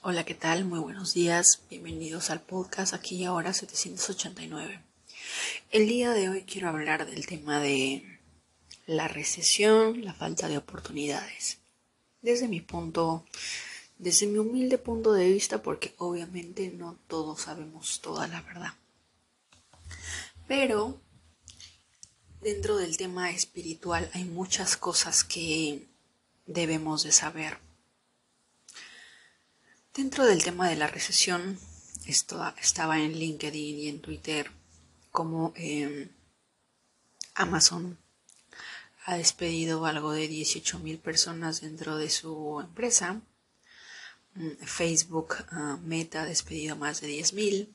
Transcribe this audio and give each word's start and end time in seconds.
Hola, 0.00 0.24
¿qué 0.24 0.34
tal? 0.34 0.64
Muy 0.64 0.78
buenos 0.78 1.12
días. 1.12 1.62
Bienvenidos 1.68 2.30
al 2.30 2.40
podcast 2.40 2.94
aquí 2.94 3.16
y 3.16 3.24
ahora 3.24 3.52
789. 3.52 4.80
El 5.72 5.88
día 5.88 6.12
de 6.12 6.28
hoy 6.28 6.42
quiero 6.44 6.68
hablar 6.68 7.04
del 7.04 7.26
tema 7.26 7.58
de 7.58 8.20
la 8.86 9.08
recesión, 9.08 10.04
la 10.04 10.14
falta 10.14 10.46
de 10.46 10.56
oportunidades. 10.56 11.58
Desde 12.22 12.46
mi 12.46 12.60
punto, 12.60 13.26
desde 13.98 14.28
mi 14.28 14.38
humilde 14.38 14.78
punto 14.78 15.12
de 15.12 15.32
vista, 15.32 15.62
porque 15.64 15.96
obviamente 15.98 16.68
no 16.68 16.96
todos 17.08 17.40
sabemos 17.40 18.00
toda 18.00 18.28
la 18.28 18.40
verdad. 18.42 18.74
Pero 20.46 21.00
dentro 22.40 22.76
del 22.76 22.96
tema 22.96 23.32
espiritual 23.32 24.08
hay 24.14 24.22
muchas 24.22 24.76
cosas 24.76 25.24
que 25.24 25.88
debemos 26.46 27.02
de 27.02 27.10
saber 27.10 27.58
Dentro 29.98 30.26
del 30.26 30.44
tema 30.44 30.68
de 30.68 30.76
la 30.76 30.86
recesión, 30.86 31.58
esto 32.06 32.40
estaba 32.62 33.00
en 33.00 33.18
LinkedIn 33.18 33.78
y 33.80 33.88
en 33.88 34.00
Twitter, 34.00 34.48
como 35.10 35.52
em, 35.56 36.08
Amazon 37.34 37.98
ha 39.06 39.16
despedido 39.16 39.84
algo 39.86 40.12
de 40.12 40.30
18.000 40.30 41.00
personas 41.00 41.62
dentro 41.62 41.96
de 41.96 42.10
su 42.10 42.60
empresa. 42.60 43.20
Mm, 44.34 44.50
Facebook 44.64 45.34
ah, 45.50 45.80
Meta 45.82 46.22
ha 46.22 46.26
despedido 46.26 46.76
más 46.76 47.00
de 47.00 47.08
10.000. 47.08 47.74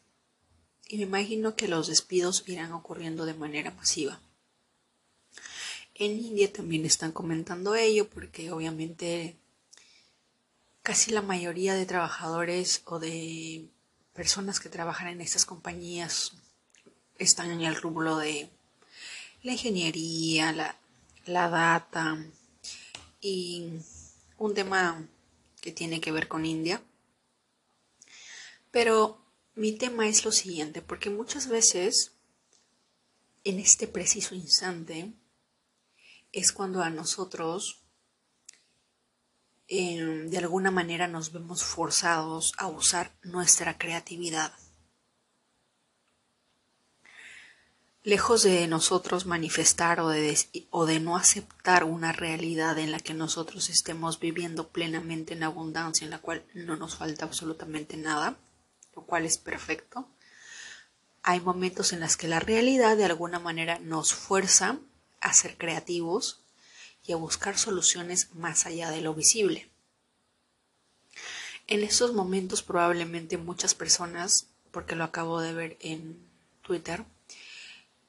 Y 0.88 0.96
me 0.96 1.04
imagino 1.04 1.58
que 1.58 1.68
los 1.68 1.88
despidos 1.88 2.46
irán 2.48 2.72
ocurriendo 2.72 3.26
de 3.26 3.34
manera 3.34 3.72
masiva. 3.72 4.22
En 5.94 6.18
India 6.18 6.54
también 6.54 6.86
están 6.86 7.12
comentando 7.12 7.76
ello 7.76 8.10
porque 8.10 8.50
obviamente 8.50 9.36
casi 10.84 11.12
la 11.12 11.22
mayoría 11.22 11.74
de 11.74 11.86
trabajadores 11.86 12.82
o 12.86 13.00
de 13.00 13.66
personas 14.14 14.60
que 14.60 14.70
trabajan 14.70 15.08
en 15.08 15.22
estas 15.22 15.46
compañías 15.46 16.34
están 17.18 17.50
en 17.52 17.62
el 17.62 17.76
rubro 17.76 18.18
de 18.18 18.50
la 19.44 19.54
ingeniería, 19.54 20.52
la, 20.52 20.78
la 21.26 21.50
data 21.50 22.18
y 23.22 23.80
un 24.38 24.54
tema 24.54 25.08
que 25.62 25.72
tiene 25.72 26.02
que 26.02 26.12
ver 26.12 26.28
con 26.28 26.46
India. 26.46 26.84
Pero 28.72 29.22
mi 29.56 29.72
tema 29.72 30.08
es 30.08 30.26
lo 30.26 30.32
siguiente, 30.32 30.82
porque 30.82 31.10
muchas 31.10 31.48
veces 31.48 32.12
en 33.46 33.60
este 33.60 33.88
preciso 33.88 34.36
instante 34.36 35.14
es 36.34 36.52
cuando 36.52 36.82
a 36.82 36.90
nosotros 36.90 37.83
Em, 39.76 40.30
de 40.30 40.38
alguna 40.38 40.70
manera 40.70 41.08
nos 41.08 41.32
vemos 41.32 41.64
forzados 41.64 42.54
a 42.60 42.68
usar 42.68 43.12
nuestra 43.24 43.76
creatividad. 43.76 44.54
Lejos 48.04 48.44
de 48.44 48.68
nosotros 48.68 49.26
manifestar 49.26 50.00
o 50.00 50.10
de, 50.10 50.38
o 50.70 50.86
de 50.86 51.00
no 51.00 51.18
aceptar 51.18 51.86
una 51.86 52.12
realidad 52.12 52.78
en 52.78 52.92
la 52.92 53.00
que 53.00 53.16
nosotros 53.16 53.70
estemos 53.70 54.20
viviendo 54.20 54.68
plenamente 54.68 55.34
en 55.34 55.42
abundancia, 55.42 56.06
en 56.06 56.12
la 56.12 56.20
cual 56.20 56.46
no 56.54 56.76
nos 56.76 56.98
falta 56.98 57.26
absolutamente 57.26 57.98
nada, 57.98 58.38
lo 58.96 59.02
cual 59.08 59.26
es 59.26 59.40
perfecto, 59.40 60.08
hay 61.24 61.40
momentos 61.40 61.94
en 61.94 62.02
los 62.02 62.16
que 62.16 62.28
la 62.28 62.40
realidad 62.40 62.96
de 62.96 63.06
alguna 63.06 63.40
manera 63.40 63.80
nos 63.80 64.14
fuerza 64.14 64.78
a 65.20 65.34
ser 65.34 65.58
creativos 65.58 66.43
y 67.06 67.14
a 67.14 67.18
buscar 67.18 67.58
soluciones 67.58 68.34
más 68.34 68.66
allá 68.66 68.90
de 68.92 69.02
lo 69.02 69.14
visible. 69.14 69.70
En 71.68 71.84
estos 71.84 72.14
momentos 72.14 72.64
probablemente 72.64 73.38
muchas 73.38 73.76
personas, 73.76 74.48
porque 74.72 74.96
lo 74.96 75.04
acabo 75.04 75.40
de 75.42 75.54
ver 75.54 75.78
en 75.80 76.18
Twitter, 76.62 77.06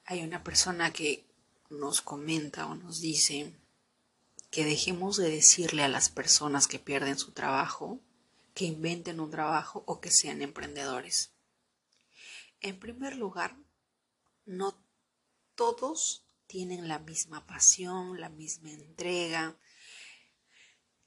hay 0.06 0.22
una 0.22 0.42
persona 0.42 0.92
que 0.92 1.24
nos 1.70 2.00
comenta 2.00 2.66
o 2.66 2.74
nos 2.74 3.00
dice 3.00 3.52
que 4.50 4.64
dejemos 4.64 5.16
de 5.16 5.30
decirle 5.30 5.82
a 5.82 5.88
las 5.88 6.08
personas 6.08 6.68
que 6.68 6.78
pierden 6.78 7.18
su 7.18 7.32
trabajo 7.32 8.00
que 8.54 8.64
inventen 8.64 9.20
un 9.20 9.30
trabajo 9.30 9.82
o 9.86 10.00
que 10.00 10.10
sean 10.10 10.40
emprendedores. 10.40 11.32
En 12.60 12.78
primer 12.78 13.16
lugar, 13.16 13.56
no 14.46 14.76
todos 15.56 16.23
tienen 16.46 16.88
la 16.88 16.98
misma 16.98 17.46
pasión, 17.46 18.20
la 18.20 18.28
misma 18.28 18.70
entrega, 18.70 19.56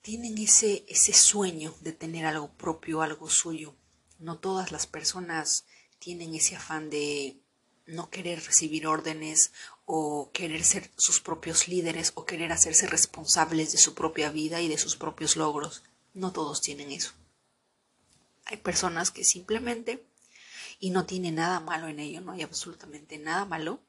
tienen 0.01 0.37
ese, 0.37 0.85
ese 0.87 1.13
sueño 1.13 1.75
de 1.81 1.91
tener 1.91 2.25
algo 2.25 2.53
propio, 2.53 3.01
algo 3.01 3.29
suyo. 3.29 3.75
No 4.19 4.39
todas 4.39 4.71
las 4.71 4.87
personas 4.87 5.65
tienen 5.99 6.33
ese 6.33 6.55
afán 6.55 6.89
de 6.89 7.41
no 7.85 8.09
querer 8.09 8.43
recibir 8.43 8.87
órdenes 8.87 9.51
o 9.85 10.31
querer 10.33 10.63
ser 10.63 10.91
sus 10.97 11.21
propios 11.21 11.67
líderes 11.67 12.11
o 12.15 12.25
querer 12.25 12.51
hacerse 12.51 12.87
responsables 12.87 13.71
de 13.71 13.77
su 13.77 13.93
propia 13.95 14.29
vida 14.29 14.61
y 14.61 14.67
de 14.67 14.77
sus 14.77 14.95
propios 14.95 15.35
logros. 15.35 15.83
No 16.13 16.33
todos 16.33 16.61
tienen 16.61 16.91
eso. 16.91 17.11
Hay 18.45 18.57
personas 18.57 19.11
que 19.11 19.23
simplemente, 19.23 20.05
y 20.79 20.91
no 20.91 21.05
tiene 21.05 21.31
nada 21.31 21.59
malo 21.59 21.87
en 21.87 21.99
ello, 21.99 22.21
no 22.21 22.33
hay 22.33 22.43
absolutamente 22.43 23.17
nada 23.17 23.45
malo, 23.45 23.81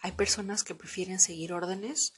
hay 0.00 0.12
personas 0.12 0.64
que 0.64 0.74
prefieren 0.74 1.20
seguir 1.20 1.52
órdenes, 1.52 2.14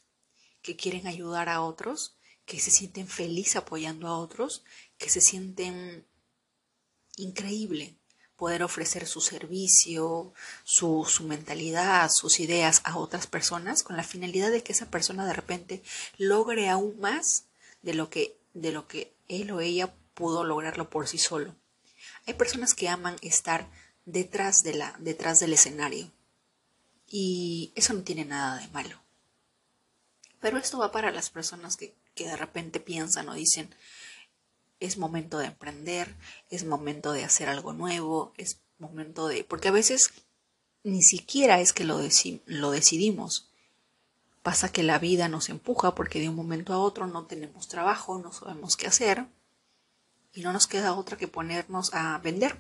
que 0.63 0.77
quieren 0.77 1.07
ayudar 1.07 1.49
a 1.49 1.63
otros, 1.63 2.17
que 2.45 2.61
se 2.61 2.71
sienten 2.71 3.09
felices 3.09 3.57
apoyando 3.57 4.09
a 4.09 4.19
otros, 4.19 4.65
que 4.99 5.11
se 5.11 5.21
sienten 5.21 6.07
increíble 7.17 7.97
poder 8.37 8.63
ofrecer 8.63 9.07
su 9.07 9.21
servicio, 9.21 10.33
su, 10.63 11.07
su, 11.09 11.25
mentalidad, 11.25 12.11
sus 12.11 12.39
ideas 12.39 12.83
a 12.85 12.99
otras 12.99 13.27
personas 13.27 13.83
con 13.83 13.97
la 13.97 14.03
finalidad 14.03 14.51
de 14.51 14.63
que 14.63 14.73
esa 14.73 14.91
persona 14.91 15.27
de 15.27 15.33
repente 15.33 15.83
logre 16.19 16.69
aún 16.69 17.01
más 17.01 17.47
de 17.83 17.95
lo 17.95 18.11
que, 18.11 18.37
de 18.53 18.73
lo 18.73 18.87
que 18.87 19.15
él 19.29 19.51
o 19.51 19.61
ella 19.61 19.95
pudo 20.15 20.45
lograrlo 20.45 20.91
por 20.91 21.09
sí 21.09 21.19
solo. 21.19 21.57
Hay 22.27 22.35
personas 22.35 22.75
que 22.75 22.89
aman 22.89 23.17
estar 23.23 23.71
detrás, 24.05 24.63
de 24.63 24.75
la, 24.75 24.95
detrás 24.99 25.41
del 25.41 25.55
escenario, 25.55 26.11
y 27.09 27.73
eso 27.75 27.93
no 27.95 28.03
tiene 28.03 28.25
nada 28.25 28.59
de 28.59 28.69
malo. 28.69 29.01
Pero 30.41 30.59
esto 30.59 30.79
va 30.79 30.93
para 30.93 31.11
las 31.11 31.31
personas 31.31 31.77
que, 31.77 31.95
que 32.15 32.27
de 32.27 32.37
repente 32.37 32.81
piensan 32.81 33.29
o 33.29 33.35
dicen, 33.35 33.75
es 34.81 34.99
momento 34.99 35.39
de 35.39 35.47
emprender, 35.47 36.15
es 36.51 36.65
momento 36.65 37.13
de 37.13 37.25
hacer 37.25 37.49
algo 37.49 37.73
nuevo, 37.73 38.33
es 38.37 38.61
momento 38.79 39.29
de... 39.29 39.45
Porque 39.45 39.69
a 39.69 39.73
veces 39.73 40.13
ni 40.83 41.03
siquiera 41.03 41.61
es 41.61 41.73
que 41.73 41.85
lo, 41.85 42.01
lo 42.47 42.71
decidimos. 42.71 43.51
Pasa 44.43 44.71
que 44.71 44.83
la 44.83 44.99
vida 44.99 45.29
nos 45.29 45.49
empuja 45.49 45.95
porque 45.95 46.21
de 46.21 46.29
un 46.29 46.37
momento 46.37 46.73
a 46.73 46.79
otro 46.79 47.07
no 47.07 47.27
tenemos 47.27 47.69
trabajo, 47.69 48.19
no 48.19 48.33
sabemos 48.33 48.77
qué 48.77 48.87
hacer 48.87 49.27
y 50.33 50.43
no 50.43 50.53
nos 50.53 50.67
queda 50.67 50.95
otra 50.95 51.17
que 51.17 51.27
ponernos 51.27 51.93
a 51.95 52.19
vender 52.19 52.57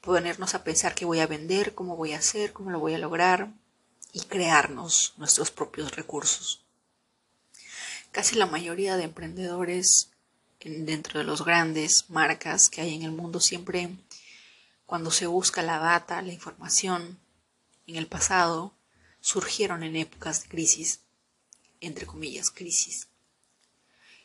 ponernos 0.00 0.54
a 0.54 0.64
pensar 0.64 0.94
qué 0.94 1.04
voy 1.04 1.20
a 1.20 1.26
vender, 1.26 1.74
cómo 1.74 1.96
voy 1.96 2.12
a 2.12 2.18
hacer, 2.18 2.52
cómo 2.52 2.70
lo 2.70 2.80
voy 2.80 2.94
a 2.94 2.98
lograr 2.98 3.52
y 4.12 4.20
crearnos 4.20 5.14
nuestros 5.16 5.50
propios 5.50 5.94
recursos. 5.94 6.64
Casi 8.10 8.36
la 8.36 8.46
mayoría 8.46 8.96
de 8.96 9.04
emprendedores 9.04 10.10
dentro 10.64 11.18
de 11.18 11.24
los 11.24 11.44
grandes 11.44 12.10
marcas 12.10 12.68
que 12.68 12.80
hay 12.80 12.94
en 12.94 13.02
el 13.02 13.12
mundo 13.12 13.40
siempre 13.40 13.90
cuando 14.90 15.12
se 15.12 15.28
busca 15.28 15.62
la 15.62 15.78
data, 15.78 16.20
la 16.20 16.32
información 16.32 17.20
en 17.86 17.94
el 17.94 18.08
pasado, 18.08 18.74
surgieron 19.20 19.84
en 19.84 19.94
épocas 19.94 20.42
de 20.42 20.48
crisis, 20.48 20.98
entre 21.80 22.06
comillas, 22.06 22.50
crisis. 22.50 23.06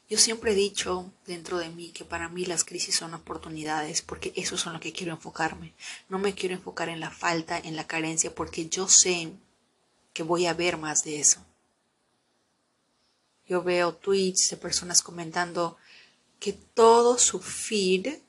Yo 0.08 0.20
siempre 0.20 0.52
he 0.52 0.56
dicho 0.56 1.12
dentro 1.26 1.58
de 1.58 1.70
mí 1.70 1.90
que 1.90 2.06
para 2.06 2.30
mí 2.30 2.46
las 2.46 2.64
crisis 2.64 2.96
son 2.96 3.16
oportunidades 3.16 4.04
porque 4.04 4.34
eso 4.36 4.56
es 4.56 4.66
en 4.68 4.74
lo 4.74 4.80
que 4.80 4.94
quiero 4.94 5.14
enfocarme. 5.14 5.74
No 6.10 6.20
me 6.20 6.36
quiero 6.36 6.54
enfocar 6.54 6.90
en 6.90 7.00
la 7.00 7.10
falta, 7.10 7.58
en 7.58 7.76
la 7.76 7.88
carencia, 7.88 8.34
porque 8.34 8.68
yo 8.70 8.88
sé 8.88 9.32
que 10.14 10.22
voy 10.22 10.46
a 10.46 10.54
ver 10.54 10.78
más 10.78 11.04
de 11.04 11.20
eso. 11.20 11.44
Yo 13.48 13.64
veo 13.64 13.96
tweets 13.96 14.50
de 14.52 14.58
personas 14.58 15.02
comentando 15.02 15.78
que 16.40 16.54
todo 16.54 17.18
su 17.18 17.40
feed 17.40 18.20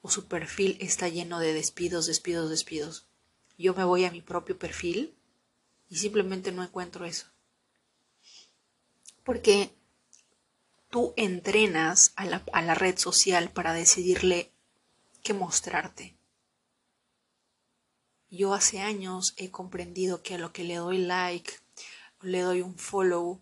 o 0.00 0.10
su 0.10 0.26
perfil 0.26 0.78
está 0.80 1.08
lleno 1.08 1.38
de 1.38 1.52
despidos, 1.52 2.06
despidos, 2.06 2.48
despidos. 2.48 3.04
Yo 3.58 3.74
me 3.74 3.84
voy 3.84 4.04
a 4.04 4.10
mi 4.10 4.22
propio 4.22 4.58
perfil 4.58 5.14
y 5.90 5.96
simplemente 5.96 6.52
no 6.52 6.62
encuentro 6.62 7.04
eso. 7.04 7.26
Porque 9.24 9.74
tú 10.90 11.14
entrenas 11.16 12.12
a 12.16 12.24
la, 12.24 12.74
red 12.74 12.98
social 12.98 13.50
para 13.50 13.72
decidirle 13.72 14.50
qué 15.22 15.34
mostrarte. 15.34 16.16
Yo 18.30 18.54
hace 18.54 18.80
años 18.80 19.34
he 19.36 19.50
comprendido 19.50 20.22
que 20.22 20.34
a 20.34 20.38
lo 20.38 20.52
que 20.52 20.64
le 20.64 20.76
doy 20.76 20.98
like, 20.98 21.52
le 22.22 22.40
doy 22.40 22.62
un 22.62 22.76
follow 22.76 23.40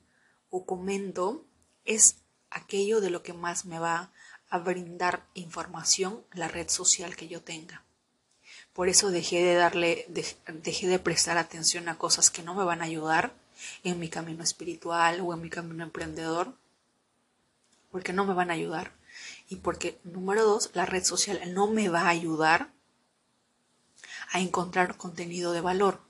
o 0.51 0.67
comento 0.67 1.45
es 1.85 2.17
aquello 2.51 3.01
de 3.01 3.11
lo 3.11 3.23
que 3.23 3.33
más 3.33 3.65
me 3.65 3.79
va 3.79 4.13
a 4.49 4.59
brindar 4.59 5.27
información 5.35 6.25
la 6.33 6.49
red 6.49 6.69
social 6.69 7.17
que 7.17 7.29
yo 7.29 7.43
tenga. 7.43 7.85
Por 8.73 8.89
eso 8.89 9.11
dejé 9.11 9.43
de 9.43 9.55
darle, 9.55 10.07
dejé 10.09 10.89
de 10.89 10.99
prestar 10.99 11.39
atención 11.39 11.89
a 11.89 11.99
cosas 11.99 12.31
que 12.31 12.43
no 12.43 12.55
me 12.55 12.65
van 12.65 12.83
a 12.83 12.87
ayudar 12.87 13.35
en 13.85 13.99
mi 13.99 14.09
camino 14.09 14.43
espiritual 14.43 15.21
o 15.21 15.33
en 15.33 15.41
mi 15.41 15.51
camino 15.51 15.85
emprendedor, 15.85 16.57
porque 17.95 18.13
no 18.13 18.25
me 18.25 18.35
van 18.35 18.51
a 18.51 18.55
ayudar. 18.55 18.91
Y 19.49 19.55
porque, 19.55 20.01
número 20.03 20.45
dos, 20.45 20.71
la 20.75 20.85
red 20.85 21.05
social 21.05 21.41
no 21.55 21.69
me 21.69 21.89
va 21.89 22.01
a 22.01 22.09
ayudar 22.09 22.73
a 24.33 24.41
encontrar 24.41 24.97
contenido 24.97 25.53
de 25.53 25.61
valor. 25.61 26.01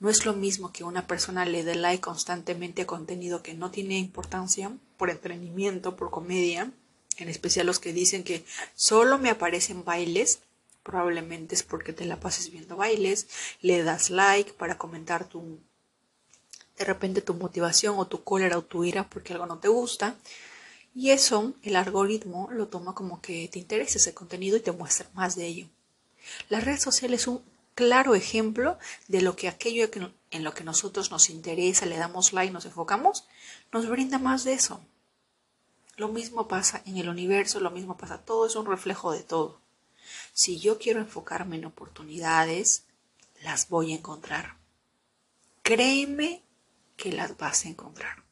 No 0.00 0.08
es 0.08 0.24
lo 0.24 0.32
mismo 0.32 0.72
que 0.72 0.82
una 0.82 1.06
persona 1.06 1.44
le 1.44 1.64
dé 1.64 1.74
like 1.74 2.00
constantemente 2.00 2.80
a 2.80 2.86
contenido 2.86 3.42
que 3.42 3.52
no 3.52 3.70
tiene 3.70 3.98
importancia, 3.98 4.72
por 4.96 5.10
entretenimiento, 5.10 5.96
por 5.96 6.10
comedia, 6.10 6.72
en 7.18 7.28
especial 7.28 7.66
los 7.66 7.78
que 7.78 7.92
dicen 7.92 8.24
que 8.24 8.42
solo 8.74 9.18
me 9.18 9.28
aparecen 9.28 9.84
bailes 9.84 10.40
probablemente 10.82 11.54
es 11.56 11.62
porque 11.62 11.92
te 11.92 12.06
la 12.06 12.20
pases 12.20 12.50
viendo 12.50 12.76
bailes, 12.76 13.26
le 13.60 13.82
das 13.82 14.08
like 14.08 14.54
para 14.54 14.78
comentar 14.78 15.28
tu 15.28 15.58
de 16.78 16.84
repente 16.84 17.20
tu 17.20 17.34
motivación 17.34 17.98
o 17.98 18.06
tu 18.06 18.24
cólera 18.24 18.58
o 18.58 18.62
tu 18.62 18.84
ira 18.84 19.08
porque 19.08 19.34
algo 19.34 19.46
no 19.46 19.58
te 19.58 19.68
gusta. 19.68 20.16
Y 20.94 21.10
eso 21.10 21.54
el 21.62 21.76
algoritmo 21.76 22.48
lo 22.52 22.68
toma 22.68 22.94
como 22.94 23.20
que 23.20 23.48
te 23.48 23.58
interesa 23.58 23.98
ese 23.98 24.14
contenido 24.14 24.56
y 24.56 24.60
te 24.60 24.72
muestra 24.72 25.10
más 25.14 25.34
de 25.34 25.46
ello. 25.46 25.68
La 26.48 26.60
red 26.60 26.78
social 26.78 27.12
es 27.12 27.26
un 27.26 27.42
claro 27.74 28.14
ejemplo 28.14 28.78
de 29.08 29.20
lo 29.20 29.34
que 29.36 29.48
aquello 29.48 29.88
en 30.30 30.44
lo 30.44 30.54
que 30.54 30.64
nosotros 30.64 31.10
nos 31.10 31.30
interesa, 31.30 31.86
le 31.86 31.96
damos 31.96 32.32
like, 32.32 32.52
nos 32.52 32.64
enfocamos, 32.64 33.26
nos 33.72 33.88
brinda 33.88 34.18
más 34.18 34.44
de 34.44 34.52
eso. 34.54 34.80
Lo 35.96 36.08
mismo 36.08 36.48
pasa 36.48 36.82
en 36.86 36.96
el 36.96 37.08
universo, 37.08 37.60
lo 37.60 37.70
mismo 37.70 37.96
pasa, 37.96 38.18
todo 38.18 38.46
es 38.46 38.56
un 38.56 38.66
reflejo 38.66 39.12
de 39.12 39.22
todo. 39.22 39.60
Si 40.32 40.58
yo 40.58 40.78
quiero 40.78 41.00
enfocarme 41.00 41.56
en 41.56 41.66
oportunidades, 41.66 42.84
las 43.42 43.68
voy 43.68 43.92
a 43.92 43.96
encontrar. 43.96 44.56
Créeme 45.62 46.42
que 46.96 47.12
las 47.12 47.36
vas 47.36 47.64
a 47.64 47.68
encontrar. 47.68 48.23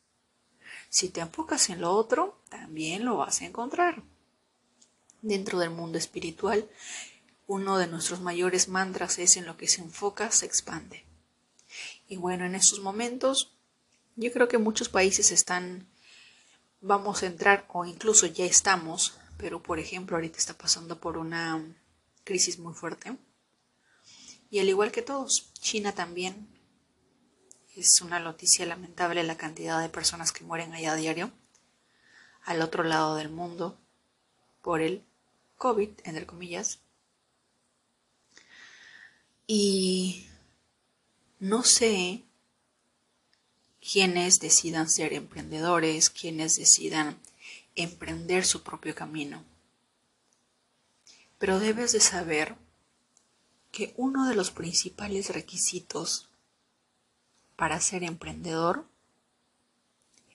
Si 0.92 1.08
te 1.08 1.22
enfocas 1.22 1.70
en 1.70 1.80
lo 1.80 1.92
otro, 1.92 2.36
también 2.50 3.06
lo 3.06 3.16
vas 3.16 3.40
a 3.40 3.46
encontrar. 3.46 4.02
Dentro 5.22 5.58
del 5.58 5.70
mundo 5.70 5.96
espiritual, 5.96 6.68
uno 7.46 7.78
de 7.78 7.86
nuestros 7.86 8.20
mayores 8.20 8.68
mantras 8.68 9.18
es 9.18 9.38
en 9.38 9.46
lo 9.46 9.56
que 9.56 9.68
se 9.68 9.80
enfoca, 9.80 10.30
se 10.30 10.44
expande. 10.44 11.04
Y 12.08 12.16
bueno, 12.16 12.44
en 12.44 12.54
estos 12.54 12.80
momentos, 12.80 13.54
yo 14.16 14.30
creo 14.32 14.48
que 14.48 14.58
muchos 14.58 14.90
países 14.90 15.32
están, 15.32 15.88
vamos 16.82 17.22
a 17.22 17.26
entrar 17.26 17.64
o 17.72 17.86
incluso 17.86 18.26
ya 18.26 18.44
estamos 18.44 19.14
pero 19.42 19.60
por 19.60 19.80
ejemplo 19.80 20.16
ahorita 20.16 20.38
está 20.38 20.56
pasando 20.56 21.00
por 21.00 21.18
una 21.18 21.60
crisis 22.22 22.60
muy 22.60 22.74
fuerte. 22.74 23.16
Y 24.50 24.60
al 24.60 24.68
igual 24.68 24.92
que 24.92 25.02
todos, 25.02 25.52
China 25.54 25.92
también 25.92 26.46
es 27.76 28.00
una 28.00 28.18
noticia 28.18 28.66
lamentable 28.66 29.22
la 29.22 29.36
cantidad 29.36 29.80
de 29.80 29.88
personas 29.88 30.32
que 30.32 30.44
mueren 30.44 30.74
allá 30.74 30.92
a 30.92 30.96
diario, 30.96 31.32
al 32.44 32.60
otro 32.60 32.82
lado 32.82 33.16
del 33.16 33.30
mundo, 33.30 33.78
por 34.62 34.80
el 34.80 35.02
COVID, 35.56 35.90
entre 36.04 36.26
comillas. 36.26 36.80
Y 39.46 40.26
no 41.38 41.62
sé 41.64 42.22
quiénes 43.80 44.38
decidan 44.38 44.88
ser 44.88 45.12
emprendedores, 45.12 46.10
quienes 46.10 46.56
decidan 46.56 47.18
emprender 47.74 48.44
su 48.44 48.62
propio 48.62 48.94
camino. 48.94 49.44
Pero 51.38 51.58
debes 51.58 51.92
de 51.92 52.00
saber 52.00 52.54
que 53.72 53.94
uno 53.96 54.28
de 54.28 54.34
los 54.34 54.50
principales 54.50 55.30
requisitos 55.30 56.28
para 57.56 57.80
ser 57.80 58.02
emprendedor 58.02 58.86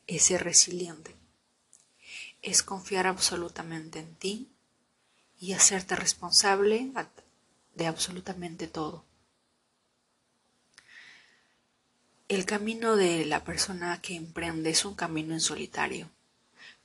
es 0.08 0.24
ser 0.24 0.44
resiliente, 0.44 1.16
es 2.42 2.64
confiar 2.64 3.08
absolutamente 3.08 4.00
en 4.00 4.16
ti 4.16 4.50
y 5.40 5.54
hacerte 5.54 5.96
responsable 5.96 6.92
de 7.75 7.88
absolutamente 7.88 8.68
todo. 8.68 9.04
El 12.28 12.46
camino 12.46 12.96
de 12.96 13.25
la 13.25 13.44
persona 13.44 14.02
que 14.02 14.16
emprende 14.16 14.70
es 14.70 14.84
un 14.86 14.96
camino 14.96 15.34
en 15.34 15.42
solitario 15.42 16.10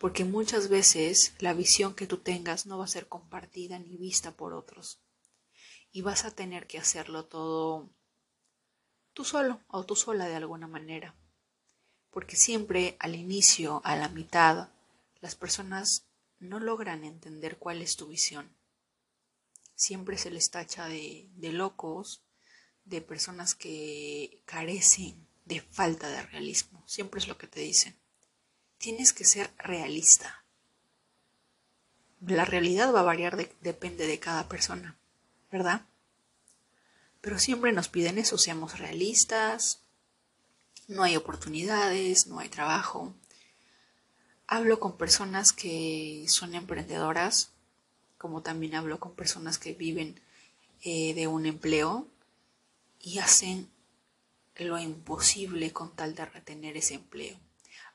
porque 0.02 0.24
muchas 0.24 0.68
veces 0.68 1.32
la 1.38 1.54
visión 1.54 1.94
que 1.94 2.08
tú 2.08 2.18
tengas 2.18 2.66
no 2.66 2.76
va 2.76 2.86
a 2.86 2.88
ser 2.88 3.06
compartida 3.06 3.78
ni 3.78 3.96
vista 3.96 4.32
por 4.32 4.52
otros. 4.52 4.98
Y 5.92 6.02
vas 6.02 6.24
a 6.24 6.32
tener 6.32 6.66
que 6.66 6.78
hacerlo 6.78 7.24
todo 7.26 7.88
tú 9.12 9.24
solo 9.24 9.60
o 9.68 9.84
tú 9.84 9.96
sola 9.96 10.26
de 10.26 10.36
alguna 10.36 10.66
manera. 10.66 11.14
Porque 12.10 12.36
siempre 12.36 12.96
al 12.98 13.14
inicio, 13.14 13.80
a 13.84 13.96
la 13.96 14.08
mitad, 14.08 14.68
las 15.20 15.34
personas 15.34 16.04
no 16.38 16.60
logran 16.60 17.04
entender 17.04 17.58
cuál 17.58 17.82
es 17.82 17.96
tu 17.96 18.08
visión. 18.08 18.54
Siempre 19.74 20.18
se 20.18 20.30
les 20.30 20.50
tacha 20.50 20.86
de, 20.86 21.28
de 21.34 21.52
locos, 21.52 22.22
de 22.84 23.00
personas 23.00 23.54
que 23.54 24.42
carecen 24.44 25.26
de 25.44 25.60
falta 25.60 26.08
de 26.08 26.22
realismo. 26.22 26.82
Siempre 26.86 27.20
es 27.20 27.28
lo 27.28 27.38
que 27.38 27.46
te 27.46 27.60
dicen 27.60 28.02
tienes 28.82 29.12
que 29.12 29.24
ser 29.24 29.48
realista. 29.58 30.44
La 32.20 32.44
realidad 32.44 32.92
va 32.92 33.00
a 33.00 33.04
variar, 33.04 33.36
depende 33.60 34.08
de 34.08 34.18
cada 34.18 34.48
persona, 34.48 34.98
¿verdad? 35.52 35.86
Pero 37.22 37.38
siempre 37.38 37.72
nos 37.72 37.88
piden 37.88 38.18
eso, 38.18 38.36
seamos 38.36 38.78
realistas, 38.78 39.80
no 40.88 41.02
hay 41.02 41.16
oportunidades, 41.16 42.26
no 42.26 42.40
hay 42.40 42.50
trabajo. 42.50 43.14
Hablo 44.46 44.78
con 44.78 44.98
personas 44.98 45.54
que 45.54 46.26
son 46.28 46.54
emprendedoras, 46.54 47.52
como 48.18 48.42
también 48.42 48.74
hablo 48.74 49.00
con 49.00 49.14
personas 49.14 49.58
que 49.58 49.72
viven 49.72 50.20
eh, 50.82 51.14
de 51.14 51.26
un 51.28 51.46
empleo 51.46 52.06
y 53.00 53.20
hacen 53.20 53.70
lo 54.56 54.78
imposible 54.78 55.72
con 55.72 55.96
tal 55.96 56.14
de 56.14 56.26
retener 56.26 56.76
ese 56.76 56.94
empleo 56.94 57.38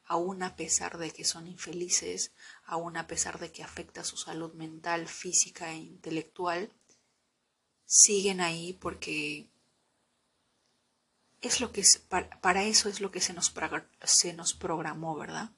aún 0.08 0.42
a 0.42 0.56
pesar 0.56 0.98
de 0.98 1.12
que 1.12 1.26
son 1.26 1.48
infelices, 1.48 2.32
aún 2.66 2.98
a 2.98 3.08
pesar 3.08 3.40
de 3.40 3.52
que 3.52 3.64
afecta 3.64 4.04
su 4.04 4.16
salud 4.18 4.54
mental, 4.54 5.08
física 5.08 5.72
e 5.72 5.78
intelectual, 5.78 6.72
siguen 7.88 8.42
ahí 8.42 8.74
porque 8.74 9.48
es 11.42 11.62
lo 11.62 11.72
que 11.72 11.84
para, 12.10 12.64
eso 12.64 12.90
es 12.90 13.02
lo 13.02 13.10
que 13.10 13.22
se 13.22 13.34
nos, 13.34 13.54
se 14.04 14.34
nos 14.34 14.54
programó, 14.54 15.16
¿verdad? 15.16 15.52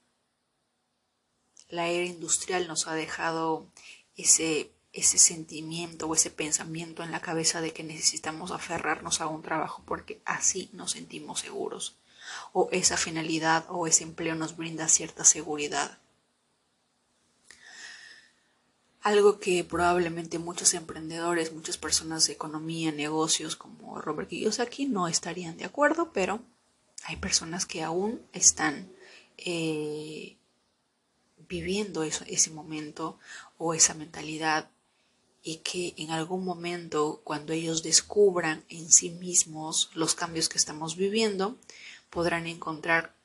La 1.68 1.88
era 1.88 2.06
industrial 2.06 2.68
nos 2.68 2.88
ha 2.88 2.94
dejado 2.94 3.68
ese, 4.16 4.72
ese 4.94 5.18
sentimiento 5.18 6.08
o 6.08 6.16
ese 6.16 6.32
pensamiento 6.32 7.04
en 7.04 7.12
la 7.12 7.22
cabeza 7.22 7.62
de 7.62 7.74
que 7.74 7.84
necesitamos 7.84 8.52
aferrarnos 8.52 9.22
a 9.22 9.28
un 9.28 9.42
trabajo 9.42 9.84
porque 9.86 10.22
así 10.26 10.70
nos 10.74 10.92
sentimos 10.92 11.42
seguros 11.42 11.98
o 12.54 12.70
esa 12.72 12.98
finalidad 12.98 13.66
o 13.70 13.88
ese 13.88 14.04
empleo 14.04 14.36
nos 14.36 14.56
brinda 14.56 14.88
cierta 14.88 15.26
seguridad. 15.26 16.00
Algo 19.02 19.40
que 19.40 19.64
probablemente 19.64 20.40
muchos 20.40 20.74
emprendedores, 20.74 21.54
muchas 21.54 21.78
personas 21.78 22.28
de 22.28 22.34
economía, 22.34 22.92
negocios 22.92 23.56
como 23.56 24.02
Robert 24.02 24.30
Kiyosaki 24.30 24.88
no 24.88 25.08
estarían 25.08 25.58
de 25.58 25.66
acuerdo, 25.66 26.12
pero 26.12 26.42
hay 27.06 27.16
personas 27.16 27.66
que 27.66 27.82
aún 27.82 28.22
están 28.34 28.92
eh, 29.38 30.36
viviendo 31.48 32.04
ese 32.04 32.50
momento 32.52 33.18
o 33.58 33.74
esa 33.74 33.94
mentalidad 33.94 34.70
y 35.42 35.58
que 35.58 35.94
en 35.98 36.12
algún 36.12 36.44
momento 36.44 37.22
cuando 37.24 37.54
ellos 37.54 37.82
descubran 37.84 38.66
en 38.68 38.92
sí 38.92 39.10
mismos 39.12 39.90
los 39.94 40.14
cambios 40.14 40.50
que 40.50 40.58
estamos 40.58 40.98
viviendo, 40.98 41.58
podrán 42.10 42.48
encontrar 42.48 43.16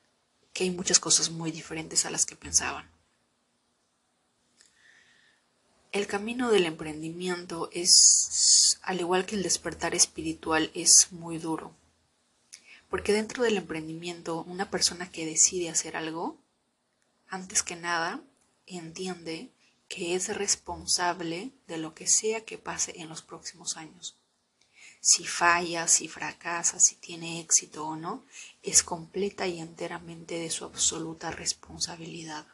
que 0.53 0.63
hay 0.63 0.71
muchas 0.71 0.99
cosas 0.99 1.29
muy 1.29 1.51
diferentes 1.51 2.05
a 2.05 2.09
las 2.09 2.25
que 2.25 2.37
pensaban. 2.37 2.94
El 5.95 6.07
camino 6.07 6.51
del 6.51 6.65
emprendimiento 6.65 7.69
es, 7.71 8.79
al 8.81 8.99
igual 8.99 9.25
que 9.25 9.37
el 9.37 9.43
despertar 9.43 9.95
espiritual, 9.95 10.69
es 10.73 11.13
muy 11.13 11.37
duro. 11.37 11.73
Porque 12.89 13.13
dentro 13.13 13.45
del 13.45 13.55
emprendimiento, 13.55 14.43
una 14.43 14.69
persona 14.69 15.09
que 15.09 15.25
decide 15.25 15.69
hacer 15.69 15.95
algo, 15.95 16.37
antes 17.29 17.63
que 17.63 17.77
nada, 17.77 18.19
entiende 18.67 19.51
que 19.87 20.15
es 20.15 20.35
responsable 20.35 21.51
de 21.65 21.77
lo 21.77 21.95
que 21.95 22.07
sea 22.07 22.43
que 22.43 22.57
pase 22.57 22.99
en 22.99 23.07
los 23.07 23.21
próximos 23.21 23.77
años 23.77 24.17
si 24.99 25.23
falla, 25.23 25.87
si 25.87 26.07
fracasa, 26.07 26.79
si 26.79 26.95
tiene 26.95 27.39
éxito 27.39 27.85
o 27.85 27.95
no, 27.95 28.25
es 28.63 28.81
completa 28.81 29.45
y 29.45 29.59
enteramente 29.59 30.39
de 30.39 30.49
su 30.49 30.65
absoluta 30.65 31.29
responsabilidad. 31.29 32.47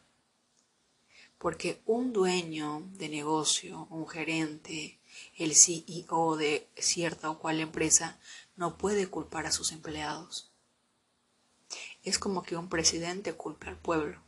Porque 1.42 1.82
un 1.88 2.14
dueño 2.14 2.88
de 3.00 3.10
negocio, 3.10 3.88
un 3.90 4.08
gerente, 4.08 5.00
el 5.36 5.56
CEO 5.56 6.38
de 6.38 6.70
cierta 6.78 7.32
o 7.32 7.40
cual 7.40 7.60
empresa 7.60 8.20
no 8.56 8.78
puede 8.78 9.08
culpar 9.08 9.48
a 9.48 9.52
sus 9.52 9.72
empleados. 9.72 10.52
Es 12.04 12.20
como 12.20 12.44
que 12.44 12.56
un 12.58 12.70
presidente 12.70 13.34
culpe 13.34 13.70
al 13.70 13.76
pueblo. 13.76 14.22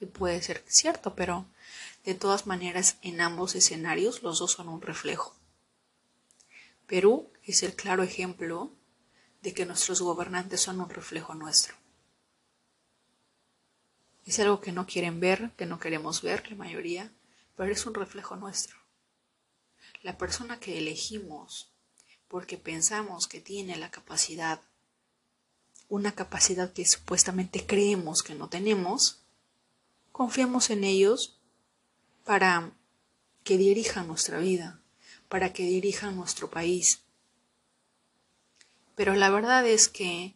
Y 0.00 0.06
puede 0.06 0.40
ser 0.40 0.64
cierto, 0.68 1.14
pero 1.14 1.44
de 2.06 2.14
todas 2.14 2.46
maneras 2.46 2.96
en 3.02 3.20
ambos 3.20 3.54
escenarios 3.56 4.22
los 4.22 4.38
dos 4.38 4.52
son 4.52 4.70
un 4.70 4.80
reflejo. 4.80 5.36
Perú 6.86 7.30
es 7.44 7.62
el 7.62 7.74
claro 7.74 8.02
ejemplo 8.02 8.70
de 9.42 9.52
que 9.52 9.66
nuestros 9.66 10.00
gobernantes 10.00 10.62
son 10.62 10.80
un 10.80 10.88
reflejo 10.88 11.34
nuestro. 11.34 11.76
Es 14.26 14.40
algo 14.40 14.60
que 14.60 14.72
no 14.72 14.86
quieren 14.86 15.20
ver, 15.20 15.52
que 15.56 15.66
no 15.66 15.78
queremos 15.78 16.20
ver 16.20 16.50
la 16.50 16.56
mayoría, 16.56 17.12
pero 17.56 17.72
es 17.72 17.86
un 17.86 17.94
reflejo 17.94 18.36
nuestro. 18.36 18.76
La 20.02 20.18
persona 20.18 20.60
que 20.60 20.78
elegimos 20.78 21.72
porque 22.28 22.58
pensamos 22.58 23.28
que 23.28 23.40
tiene 23.40 23.76
la 23.76 23.90
capacidad, 23.90 24.60
una 25.88 26.12
capacidad 26.12 26.72
que 26.72 26.84
supuestamente 26.84 27.64
creemos 27.64 28.24
que 28.24 28.34
no 28.34 28.48
tenemos, 28.48 29.22
confiamos 30.10 30.70
en 30.70 30.82
ellos 30.82 31.38
para 32.24 32.72
que 33.44 33.56
dirijan 33.56 34.08
nuestra 34.08 34.38
vida, 34.38 34.82
para 35.28 35.52
que 35.52 35.62
dirijan 35.62 36.16
nuestro 36.16 36.50
país. 36.50 37.04
Pero 38.96 39.14
la 39.14 39.30
verdad 39.30 39.64
es 39.66 39.88
que 39.88 40.34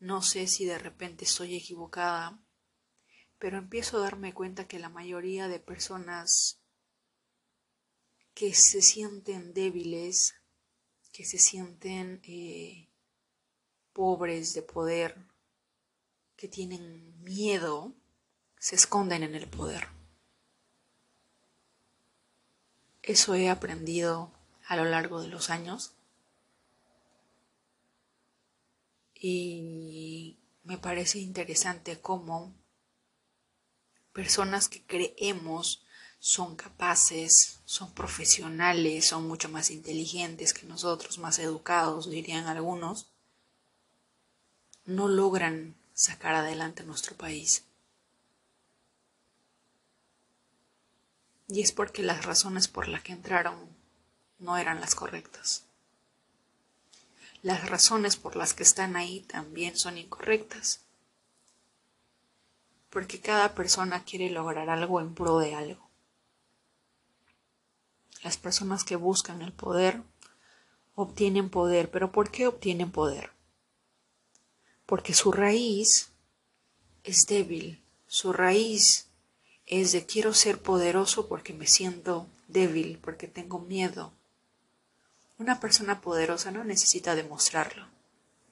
no 0.00 0.20
sé 0.20 0.46
si 0.46 0.66
de 0.66 0.78
repente 0.78 1.24
estoy 1.24 1.56
equivocada, 1.56 2.38
pero 3.38 3.58
empiezo 3.58 3.98
a 3.98 4.00
darme 4.00 4.34
cuenta 4.34 4.66
que 4.66 4.78
la 4.78 4.88
mayoría 4.88 5.48
de 5.48 5.60
personas 5.60 6.60
que 8.34 8.54
se 8.54 8.82
sienten 8.82 9.52
débiles, 9.54 10.34
que 11.12 11.24
se 11.24 11.38
sienten 11.38 12.20
eh, 12.24 12.88
pobres 13.92 14.54
de 14.54 14.62
poder, 14.62 15.16
que 16.36 16.48
tienen 16.48 17.20
miedo, 17.22 17.94
se 18.58 18.76
esconden 18.76 19.22
en 19.22 19.34
el 19.34 19.48
poder. 19.48 19.88
Eso 23.02 23.34
he 23.34 23.48
aprendido 23.48 24.32
a 24.66 24.76
lo 24.76 24.84
largo 24.84 25.22
de 25.22 25.28
los 25.28 25.50
años 25.50 25.94
y 29.14 30.38
me 30.62 30.78
parece 30.78 31.18
interesante 31.18 32.00
cómo 32.00 32.54
personas 34.12 34.68
que 34.68 34.82
creemos 34.82 35.82
son 36.18 36.56
capaces, 36.56 37.60
son 37.64 37.92
profesionales, 37.92 39.06
son 39.06 39.28
mucho 39.28 39.48
más 39.48 39.70
inteligentes 39.70 40.52
que 40.52 40.66
nosotros, 40.66 41.18
más 41.18 41.38
educados, 41.38 42.10
dirían 42.10 42.46
algunos, 42.46 43.06
no 44.84 45.08
logran 45.08 45.76
sacar 45.94 46.34
adelante 46.34 46.82
nuestro 46.82 47.16
país. 47.16 47.64
Y 51.46 51.62
es 51.62 51.72
porque 51.72 52.02
las 52.02 52.24
razones 52.24 52.68
por 52.68 52.88
las 52.88 53.02
que 53.02 53.12
entraron 53.12 53.56
no 54.38 54.56
eran 54.58 54.80
las 54.80 54.94
correctas. 54.94 55.64
Las 57.42 57.68
razones 57.68 58.16
por 58.16 58.36
las 58.36 58.52
que 58.52 58.64
están 58.64 58.96
ahí 58.96 59.20
también 59.20 59.76
son 59.76 59.96
incorrectas. 59.96 60.80
Porque 62.90 63.20
cada 63.20 63.54
persona 63.54 64.04
quiere 64.04 64.30
lograr 64.30 64.70
algo 64.70 65.00
en 65.00 65.14
pro 65.14 65.38
de 65.38 65.54
algo. 65.54 65.88
Las 68.22 68.36
personas 68.36 68.84
que 68.84 68.96
buscan 68.96 69.42
el 69.42 69.52
poder 69.52 70.02
obtienen 70.94 71.50
poder, 71.50 71.90
pero 71.90 72.10
¿por 72.10 72.30
qué 72.30 72.46
obtienen 72.46 72.90
poder? 72.90 73.30
Porque 74.86 75.14
su 75.14 75.30
raíz 75.30 76.10
es 77.04 77.26
débil, 77.26 77.80
su 78.08 78.32
raíz 78.32 79.08
es 79.66 79.92
de 79.92 80.06
quiero 80.06 80.34
ser 80.34 80.60
poderoso 80.60 81.28
porque 81.28 81.52
me 81.52 81.66
siento 81.66 82.26
débil, 82.48 82.98
porque 82.98 83.28
tengo 83.28 83.60
miedo. 83.60 84.12
Una 85.38 85.60
persona 85.60 86.00
poderosa 86.00 86.50
no 86.50 86.64
necesita 86.64 87.14
demostrarlo, 87.14 87.86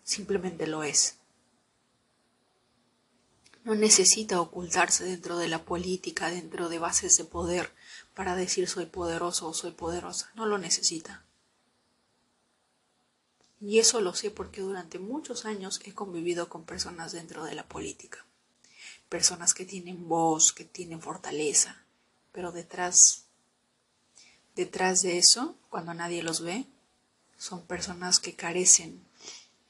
simplemente 0.04 0.66
lo 0.66 0.84
es. 0.84 1.18
No 3.66 3.74
necesita 3.74 4.40
ocultarse 4.40 5.02
dentro 5.02 5.38
de 5.38 5.48
la 5.48 5.64
política, 5.64 6.30
dentro 6.30 6.68
de 6.68 6.78
bases 6.78 7.16
de 7.16 7.24
poder, 7.24 7.72
para 8.14 8.36
decir 8.36 8.68
soy 8.68 8.86
poderoso 8.86 9.48
o 9.48 9.54
soy 9.54 9.72
poderosa. 9.72 10.30
No 10.36 10.46
lo 10.46 10.56
necesita. 10.56 11.24
Y 13.60 13.80
eso 13.80 14.00
lo 14.00 14.14
sé 14.14 14.30
porque 14.30 14.60
durante 14.60 15.00
muchos 15.00 15.46
años 15.46 15.80
he 15.84 15.92
convivido 15.92 16.48
con 16.48 16.62
personas 16.62 17.10
dentro 17.10 17.42
de 17.42 17.56
la 17.56 17.66
política. 17.66 18.24
Personas 19.08 19.52
que 19.52 19.64
tienen 19.64 20.06
voz, 20.06 20.52
que 20.52 20.64
tienen 20.64 21.00
fortaleza, 21.00 21.82
pero 22.30 22.52
detrás 22.52 23.24
detrás 24.54 25.02
de 25.02 25.18
eso, 25.18 25.56
cuando 25.70 25.92
nadie 25.92 26.22
los 26.22 26.40
ve, 26.40 26.66
son 27.36 27.66
personas 27.66 28.20
que 28.20 28.36
carecen 28.36 29.04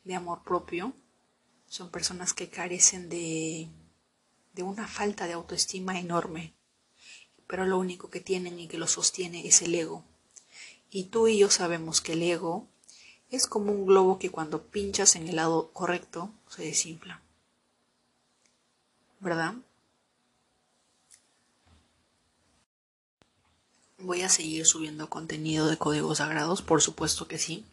de 0.05 0.17
amor 0.17 0.43
propio, 0.45 0.93
son 1.67 1.91
personas 1.91 2.35
que 2.35 2.51
carecen 2.51 3.09
de 3.09 3.71
de 4.57 4.65
una 4.65 4.89
falta 4.89 5.29
de 5.29 5.35
autoestima 5.35 6.01
enorme 6.01 6.57
pero 7.47 7.65
lo 7.65 7.79
único 7.79 8.11
que 8.11 8.21
tienen 8.21 8.59
y 8.59 8.69
que 8.69 8.79
lo 8.79 8.87
sostiene 8.87 9.47
es 9.47 9.63
el 9.63 9.75
ego. 9.75 10.05
Y 10.91 11.05
tú 11.05 11.29
y 11.29 11.39
yo 11.39 11.51
sabemos 11.51 12.01
que 12.01 12.13
el 12.13 12.23
ego 12.23 12.67
es 13.31 13.47
como 13.47 13.73
un 13.73 13.87
globo 13.87 14.19
que 14.19 14.31
cuando 14.31 14.63
pinchas 14.63 15.17
en 15.17 15.29
el 15.29 15.37
lado 15.37 15.71
correcto 15.73 16.31
se 16.49 16.63
desinfla. 16.63 17.23
¿Verdad? 19.21 19.55
Voy 23.99 24.23
a 24.23 24.29
seguir 24.29 24.67
subiendo 24.67 25.09
contenido 25.09 25.69
de 25.69 25.79
códigos 25.79 26.19
sagrados, 26.19 26.63
por 26.63 26.83
supuesto 26.83 27.27
que 27.27 27.39
sí. 27.39 27.65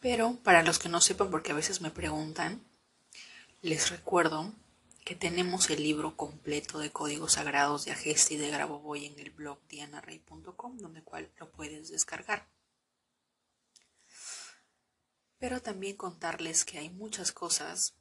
Pero 0.00 0.36
para 0.42 0.62
los 0.62 0.78
que 0.78 0.88
no 0.88 1.00
sepan, 1.00 1.30
porque 1.30 1.52
a 1.52 1.54
veces 1.54 1.80
me 1.80 1.90
preguntan, 1.90 2.60
les 3.62 3.90
recuerdo 3.90 4.52
que 5.06 5.14
tenemos 5.14 5.70
el 5.70 5.84
libro 5.84 6.16
completo 6.16 6.80
de 6.80 6.90
códigos 6.90 7.34
sagrados 7.34 7.84
de 7.84 7.92
Agesta 7.92 8.34
y 8.34 8.38
de 8.38 8.50
Grabovoi 8.50 9.06
en 9.06 9.16
el 9.20 9.30
blog 9.30 9.60
dianarey.com, 9.68 10.78
donde 10.78 11.00
cual 11.00 11.30
lo 11.38 11.48
puedes 11.52 11.90
descargar. 11.90 12.48
Pero 15.38 15.62
también 15.62 15.94
contarles 15.94 16.64
que 16.64 16.78
hay 16.78 16.90
muchas 16.90 17.30
cosas. 17.30 17.94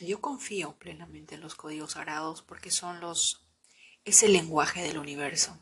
Yo 0.00 0.22
confío 0.22 0.74
plenamente 0.78 1.34
en 1.34 1.42
los 1.42 1.54
códigos 1.54 1.92
sagrados 1.92 2.40
porque 2.40 2.70
son 2.70 3.00
los 3.00 3.44
es 4.06 4.22
el 4.22 4.32
lenguaje 4.32 4.82
del 4.82 4.96
universo. 4.96 5.58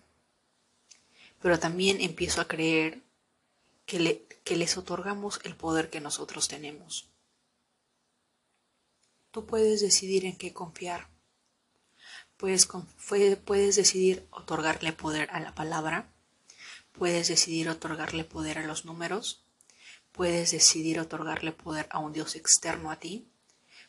Pero 1.41 1.59
también 1.59 2.00
empiezo 2.00 2.41
a 2.41 2.47
creer 2.47 3.03
que, 3.87 4.25
que 4.45 4.55
les 4.55 4.77
otorgamos 4.77 5.41
el 5.43 5.57
poder 5.57 5.91
que 5.91 6.00
nosotros 6.00 6.47
tenemos. 6.47 7.10
Tú 9.31 9.47
puedes 9.47 9.81
decidir 9.81 10.25
en 10.25 10.37
qué 10.37 10.53
confiar. 10.53 11.09
Puedes, 12.37 12.69
puedes 13.45 13.77
decidir 13.77 14.27
otorgarle 14.31 14.93
poder 14.93 15.31
a 15.31 15.41
la 15.41 15.55
palabra. 15.55 16.13
Puedes 16.93 17.29
decidir 17.29 17.69
otorgarle 17.69 18.25
poder 18.25 18.59
a 18.59 18.67
los 18.67 18.85
números. 18.85 19.45
Puedes 20.11 20.51
decidir 20.51 20.99
otorgarle 20.99 21.53
poder 21.53 21.87
a 21.91 21.99
un 21.99 22.13
Dios 22.13 22.35
externo 22.35 22.91
a 22.91 22.97
ti. 22.97 23.29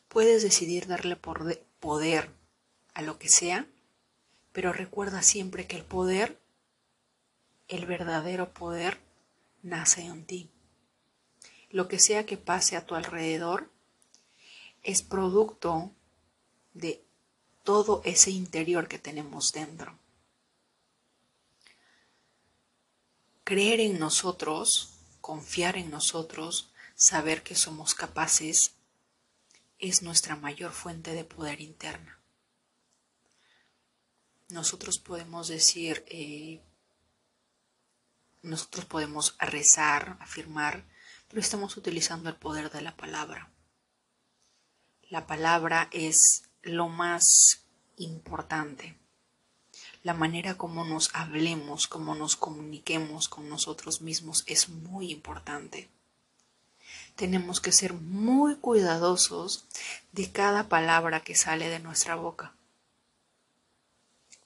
Puedes 0.07 0.43
decidir 0.43 0.85
darle 0.85 1.15
poder 1.15 2.29
a 2.93 3.01
lo 3.01 3.17
que 3.17 3.29
sea. 3.29 3.67
Pero 4.51 4.73
recuerda 4.73 5.23
siempre 5.23 5.65
que 5.65 5.77
el 5.77 5.85
poder, 5.85 6.39
el 7.67 7.85
verdadero 7.85 8.53
poder, 8.53 8.99
nace 9.63 10.01
en 10.01 10.25
ti. 10.25 10.51
Lo 11.69 11.87
que 11.87 11.99
sea 11.99 12.25
que 12.25 12.37
pase 12.37 12.75
a 12.75 12.85
tu 12.85 12.95
alrededor, 12.95 13.71
es 14.83 15.01
producto 15.01 15.91
de 16.73 17.03
todo 17.63 18.01
ese 18.05 18.31
interior 18.31 18.87
que 18.87 18.99
tenemos 18.99 19.51
dentro. 19.51 19.97
Creer 23.43 23.79
en 23.79 23.99
nosotros, 23.99 24.93
confiar 25.19 25.77
en 25.77 25.91
nosotros, 25.91 26.71
saber 26.95 27.43
que 27.43 27.55
somos 27.55 27.93
capaces, 27.93 28.75
es 29.77 30.03
nuestra 30.03 30.35
mayor 30.35 30.71
fuente 30.71 31.13
de 31.13 31.23
poder 31.23 31.59
interna. 31.59 32.19
Nosotros 34.49 34.99
podemos 34.99 35.47
decir, 35.47 36.05
eh, 36.07 36.61
nosotros 38.41 38.85
podemos 38.85 39.35
rezar, 39.39 40.17
afirmar, 40.19 40.85
pero 41.27 41.41
estamos 41.41 41.77
utilizando 41.77 42.29
el 42.29 42.35
poder 42.35 42.69
de 42.71 42.81
la 42.81 42.95
palabra. 42.95 43.51
La 45.11 45.27
palabra 45.27 45.89
es 45.91 46.45
lo 46.61 46.87
más 46.87 47.65
importante. 47.97 48.97
La 50.03 50.13
manera 50.13 50.55
como 50.55 50.85
nos 50.85 51.09
hablemos, 51.13 51.89
como 51.89 52.15
nos 52.15 52.37
comuniquemos 52.37 53.27
con 53.27 53.49
nosotros 53.49 53.99
mismos 54.01 54.45
es 54.47 54.69
muy 54.69 55.11
importante. 55.11 55.89
Tenemos 57.17 57.59
que 57.59 57.73
ser 57.73 57.93
muy 57.93 58.55
cuidadosos 58.55 59.65
de 60.13 60.31
cada 60.31 60.69
palabra 60.69 61.19
que 61.19 61.35
sale 61.35 61.67
de 61.67 61.79
nuestra 61.79 62.15
boca. 62.15 62.55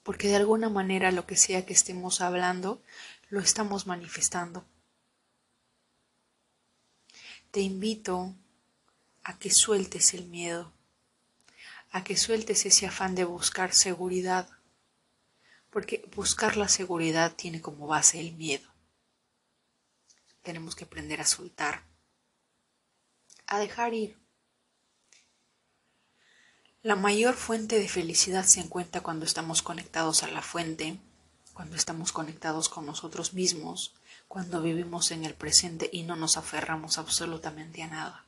Porque 0.02 0.26
de 0.26 0.34
alguna 0.34 0.68
manera 0.68 1.12
lo 1.12 1.26
que 1.26 1.36
sea 1.36 1.64
que 1.64 1.74
estemos 1.74 2.20
hablando, 2.20 2.82
lo 3.28 3.38
estamos 3.38 3.86
manifestando. 3.86 4.64
Te 7.52 7.60
invito 7.60 8.34
a 9.28 9.36
que 9.40 9.50
sueltes 9.50 10.14
el 10.14 10.26
miedo, 10.26 10.72
a 11.90 12.04
que 12.04 12.16
sueltes 12.16 12.64
ese 12.64 12.86
afán 12.86 13.16
de 13.16 13.24
buscar 13.24 13.74
seguridad, 13.74 14.48
porque 15.68 16.08
buscar 16.14 16.56
la 16.56 16.68
seguridad 16.68 17.34
tiene 17.34 17.60
como 17.60 17.88
base 17.88 18.20
el 18.20 18.34
miedo. 18.36 18.72
Tenemos 20.42 20.76
que 20.76 20.84
aprender 20.84 21.20
a 21.20 21.26
soltar, 21.26 21.82
a 23.48 23.58
dejar 23.58 23.94
ir. 23.94 24.16
La 26.82 26.94
mayor 26.94 27.34
fuente 27.34 27.80
de 27.80 27.88
felicidad 27.88 28.44
se 28.44 28.60
encuentra 28.60 29.00
cuando 29.00 29.24
estamos 29.24 29.60
conectados 29.60 30.22
a 30.22 30.28
la 30.28 30.40
fuente, 30.40 31.00
cuando 31.52 31.74
estamos 31.74 32.12
conectados 32.12 32.68
con 32.68 32.86
nosotros 32.86 33.34
mismos, 33.34 33.96
cuando 34.28 34.62
vivimos 34.62 35.10
en 35.10 35.24
el 35.24 35.34
presente 35.34 35.90
y 35.92 36.04
no 36.04 36.14
nos 36.14 36.36
aferramos 36.36 36.98
absolutamente 36.98 37.82
a 37.82 37.88
nada. 37.88 38.26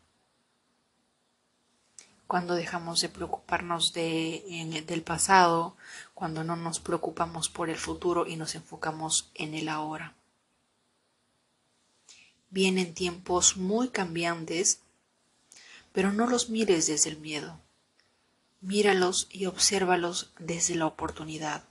Cuando 2.28 2.54
dejamos 2.54 3.00
de 3.00 3.08
preocuparnos 3.08 3.94
de, 3.94 4.84
del 4.86 5.02
pasado, 5.02 5.76
cuando 6.12 6.44
no 6.44 6.56
nos 6.56 6.78
preocupamos 6.78 7.48
por 7.48 7.70
el 7.70 7.78
futuro 7.78 8.26
y 8.26 8.36
nos 8.36 8.54
enfocamos 8.54 9.30
en 9.34 9.54
el 9.54 9.70
ahora. 9.70 10.14
Vienen 12.50 12.92
tiempos 12.92 13.56
muy 13.56 13.88
cambiantes, 13.88 14.80
pero 15.92 16.12
no 16.12 16.26
los 16.26 16.50
mires 16.50 16.86
desde 16.86 17.08
el 17.08 17.16
miedo. 17.16 17.62
Míralos 18.60 19.28
y 19.30 19.46
obsérvalos 19.46 20.30
desde 20.38 20.74
la 20.74 20.84
oportunidad. 20.84 21.64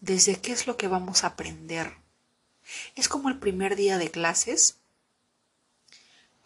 Desde 0.00 0.40
qué 0.40 0.52
es 0.52 0.66
lo 0.66 0.78
que 0.78 0.88
vamos 0.88 1.22
a 1.22 1.28
aprender. 1.28 1.98
Es 2.94 3.10
como 3.10 3.28
el 3.28 3.38
primer 3.38 3.76
día 3.76 3.98
de 3.98 4.10
clases 4.10 4.78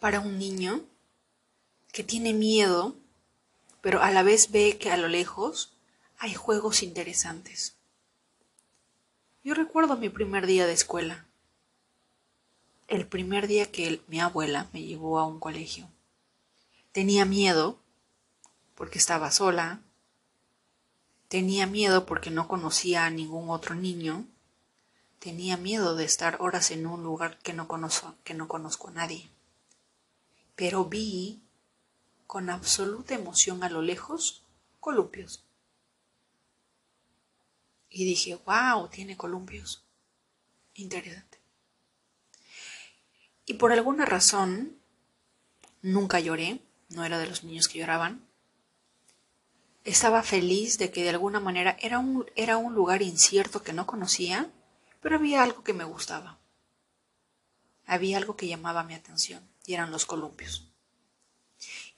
para 0.01 0.19
un 0.19 0.37
niño 0.37 0.83
que 1.93 2.03
tiene 2.03 2.33
miedo, 2.33 2.95
pero 3.79 4.01
a 4.01 4.09
la 4.09 4.23
vez 4.23 4.51
ve 4.51 4.77
que 4.79 4.91
a 4.91 4.97
lo 4.97 5.07
lejos 5.07 5.73
hay 6.17 6.33
juegos 6.33 6.81
interesantes. 6.81 7.75
Yo 9.43 9.53
recuerdo 9.53 9.95
mi 9.95 10.09
primer 10.09 10.47
día 10.47 10.65
de 10.65 10.73
escuela, 10.73 11.27
el 12.87 13.05
primer 13.05 13.47
día 13.47 13.71
que 13.71 14.01
mi 14.07 14.19
abuela 14.19 14.69
me 14.73 14.81
llevó 14.81 15.19
a 15.19 15.27
un 15.27 15.39
colegio. 15.39 15.87
Tenía 16.91 17.25
miedo 17.25 17.77
porque 18.73 18.97
estaba 18.97 19.29
sola, 19.29 19.79
tenía 21.27 21.67
miedo 21.67 22.07
porque 22.07 22.31
no 22.31 22.47
conocía 22.47 23.05
a 23.05 23.11
ningún 23.11 23.51
otro 23.51 23.75
niño, 23.75 24.25
tenía 25.19 25.57
miedo 25.57 25.95
de 25.95 26.05
estar 26.05 26.41
horas 26.41 26.71
en 26.71 26.87
un 26.87 27.03
lugar 27.03 27.37
que 27.39 27.53
no 27.53 27.67
conozco, 27.67 28.15
que 28.23 28.33
no 28.33 28.47
conozco 28.47 28.87
a 28.87 28.93
nadie. 28.93 29.29
Pero 30.55 30.85
vi 30.85 31.43
con 32.33 32.49
absoluta 32.49 33.13
emoción 33.13 33.63
a 33.63 33.69
lo 33.69 33.83
lejos 33.83 34.43
columpios 34.79 35.43
y 37.91 38.05
dije, 38.05 38.39
wow, 38.43 38.87
tiene 38.87 39.15
columpios. 39.15 39.83
Interesante. 40.73 41.37
Y 43.45 43.53
por 43.53 43.71
alguna 43.71 44.05
razón, 44.05 44.79
nunca 45.83 46.19
lloré, 46.19 46.59
no 46.89 47.05
era 47.05 47.19
de 47.19 47.27
los 47.27 47.43
niños 47.43 47.67
que 47.67 47.77
lloraban. 47.77 48.25
Estaba 49.83 50.23
feliz 50.23 50.79
de 50.79 50.89
que 50.89 51.03
de 51.03 51.09
alguna 51.09 51.39
manera 51.39 51.77
era 51.81 51.99
un, 51.99 52.25
era 52.35 52.57
un 52.57 52.73
lugar 52.73 53.03
incierto 53.03 53.61
que 53.61 53.73
no 53.73 53.85
conocía, 53.85 54.49
pero 55.01 55.17
había 55.17 55.43
algo 55.43 55.63
que 55.63 55.73
me 55.73 55.83
gustaba. 55.83 56.39
Había 57.85 58.17
algo 58.17 58.35
que 58.35 58.47
llamaba 58.47 58.83
mi 58.83 58.95
atención, 58.95 59.47
y 59.67 59.75
eran 59.75 59.91
los 59.91 60.07
columpios. 60.07 60.72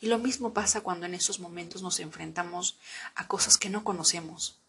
Y 0.06 0.08
lo 0.08 0.20
mismo 0.20 0.54
pasa 0.54 0.82
cuando 0.82 1.08
en 1.08 1.16
esos 1.16 1.40
momentos 1.40 1.82
nos 1.82 2.00
enfrentamos 2.00 2.78
a 3.16 3.28
cosas 3.28 3.58
que 3.58 3.72
no 3.72 3.84
conocemos, 3.84 4.60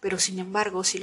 pero 0.00 0.18
sin 0.18 0.38
embargo, 0.38 0.82
si, 0.82 0.98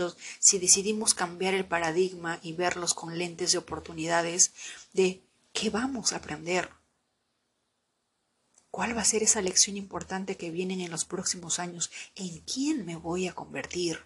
decidimos 0.57 1.13
cambiar 1.13 1.53
el 1.53 1.67
paradigma 1.67 2.39
y 2.41 2.53
verlos 2.53 2.95
con 2.95 3.15
lentes 3.15 3.51
de 3.51 3.59
oportunidades 3.59 4.53
de 4.93 5.21
qué 5.53 5.69
vamos 5.69 6.13
a 6.13 6.15
aprender, 6.15 6.71
cuál 8.71 8.97
va 8.97 9.01
a 9.01 9.05
ser 9.05 9.21
esa 9.21 9.43
lección 9.43 9.77
importante 9.77 10.35
que 10.35 10.49
viene 10.49 10.83
en 10.83 10.89
los 10.89 11.05
próximos 11.05 11.59
años, 11.59 11.91
en 12.15 12.39
quién 12.39 12.87
me 12.87 12.95
voy 12.95 13.27
a 13.27 13.35
convertir. 13.35 14.03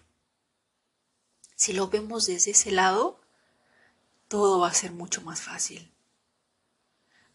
Si 1.56 1.72
lo 1.72 1.88
vemos 1.88 2.26
desde 2.26 2.50
ese 2.50 2.70
lado, 2.70 3.18
todo 4.28 4.60
va 4.60 4.68
a 4.68 4.74
ser 4.74 4.92
mucho 4.92 5.22
más 5.22 5.40
fácil. 5.40 5.93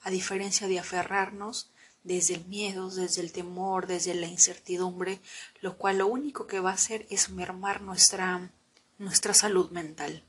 A 0.02 0.10
diferencia 0.10 0.68
de 0.68 0.80
aferrarnos 0.80 1.72
desde 2.04 2.36
el 2.36 2.46
miedo, 2.46 2.90
desde 2.90 3.22
el 3.22 3.32
temor, 3.32 3.88
desde 3.88 4.14
la 4.14 4.28
incertidumbre, 4.28 5.20
lo 5.62 5.78
cual 5.78 6.00
lo 6.00 6.08
único 6.08 6.48
que 6.48 6.60
va 6.60 6.72
a 6.72 6.76
hacer 6.76 7.06
es 7.10 7.30
mermar 7.30 7.82
nuestra, 7.82 8.50
nuestra 8.98 9.34
salud 9.34 9.70
mental. 9.72 10.24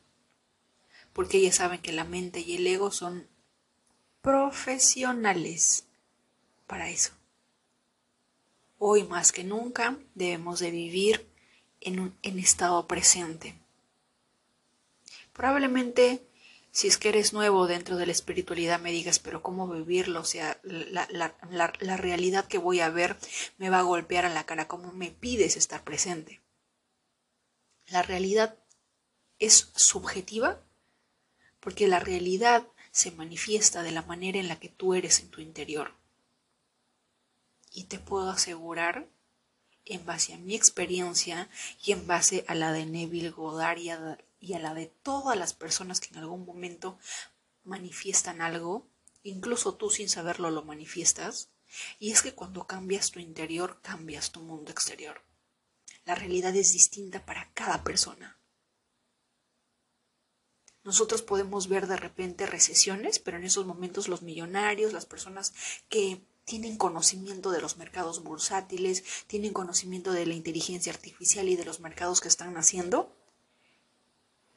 Porque 1.12 1.40
ya 1.40 1.52
saben 1.52 1.80
que 1.80 1.92
la 1.92 2.04
mente 2.04 2.40
y 2.40 2.56
el 2.56 2.66
ego 2.66 2.90
son 2.90 3.26
profesionales 4.22 5.84
para 6.66 6.88
eso. 6.88 7.12
Hoy 8.78 9.04
más 9.04 9.32
que 9.32 9.44
nunca 9.44 9.98
debemos 10.14 10.60
de 10.60 10.70
vivir 10.70 11.28
en 11.80 12.00
un 12.00 12.16
en 12.22 12.38
estado 12.38 12.86
presente. 12.86 13.54
Probablemente 15.32 16.22
si 16.72 16.86
es 16.88 16.98
que 16.98 17.08
eres 17.08 17.32
nuevo 17.32 17.66
dentro 17.66 17.96
de 17.96 18.06
la 18.06 18.12
espiritualidad, 18.12 18.80
me 18.80 18.92
digas, 18.92 19.18
pero 19.18 19.42
¿cómo 19.42 19.68
vivirlo? 19.68 20.20
O 20.20 20.24
sea, 20.24 20.60
la, 20.62 21.08
la, 21.10 21.96
realidad 21.96 22.46
que 22.46 22.58
voy 22.58 22.80
a 22.80 22.90
ver 22.90 23.16
me 23.58 23.70
va 23.70 23.80
a 23.80 23.82
golpear 23.82 24.24
a 24.24 24.30
la 24.30 24.46
cara. 24.46 24.68
¿Cómo 24.68 24.92
me 24.92 25.10
pides 25.10 25.56
estar 25.56 25.82
presente? 25.82 26.40
La 27.88 28.02
realidad 28.02 28.56
es 29.38 29.70
subjetiva 29.74 30.60
porque 31.58 31.88
la 31.88 31.98
realidad 31.98 32.66
se 32.92 33.10
manifiesta 33.10 33.82
de 33.82 33.92
la 33.92 34.02
manera 34.02 34.38
en 34.38 34.48
la 34.48 34.60
que 34.60 34.68
tú 34.68 34.94
eres 34.94 35.20
en 35.20 35.30
tu 35.30 35.40
interior. 35.40 35.94
Y 37.72 37.84
te 37.84 37.98
puedo 37.98 38.30
asegurar, 38.30 39.08
en 39.84 40.04
base 40.04 40.34
a 40.34 40.38
mi 40.38 40.54
experiencia 40.54 41.48
y 41.82 41.92
en 41.92 42.06
base 42.06 42.44
a 42.46 42.54
la 42.54 42.72
de 42.72 42.86
Neville 42.86 43.30
Goddard 43.30 43.78
y 44.40 44.54
a 44.54 44.58
la 44.58 44.74
de 44.74 44.86
todas 44.86 45.38
las 45.38 45.52
personas 45.52 46.00
que 46.00 46.08
en 46.08 46.16
algún 46.16 46.44
momento 46.44 46.98
manifiestan 47.62 48.40
algo, 48.40 48.88
incluso 49.22 49.74
tú 49.74 49.90
sin 49.90 50.08
saberlo 50.08 50.50
lo 50.50 50.64
manifiestas, 50.64 51.50
y 51.98 52.10
es 52.10 52.22
que 52.22 52.34
cuando 52.34 52.66
cambias 52.66 53.10
tu 53.10 53.20
interior, 53.20 53.80
cambias 53.82 54.32
tu 54.32 54.40
mundo 54.40 54.72
exterior. 54.72 55.22
La 56.04 56.14
realidad 56.14 56.56
es 56.56 56.72
distinta 56.72 57.24
para 57.24 57.52
cada 57.52 57.84
persona. 57.84 58.40
Nosotros 60.82 61.20
podemos 61.20 61.68
ver 61.68 61.86
de 61.86 61.98
repente 61.98 62.46
recesiones, 62.46 63.18
pero 63.18 63.36
en 63.36 63.44
esos 63.44 63.66
momentos 63.66 64.08
los 64.08 64.22
millonarios, 64.22 64.94
las 64.94 65.04
personas 65.04 65.52
que 65.90 66.24
tienen 66.44 66.78
conocimiento 66.78 67.50
de 67.50 67.60
los 67.60 67.76
mercados 67.76 68.24
bursátiles, 68.24 69.04
tienen 69.26 69.52
conocimiento 69.52 70.10
de 70.12 70.24
la 70.24 70.34
inteligencia 70.34 70.92
artificial 70.92 71.48
y 71.50 71.56
de 71.56 71.66
los 71.66 71.80
mercados 71.80 72.20
que 72.22 72.28
están 72.28 72.54
naciendo, 72.54 73.14